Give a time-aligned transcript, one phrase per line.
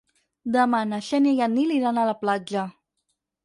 [0.55, 2.69] Demà na Xènia i en Nil iran a la platja.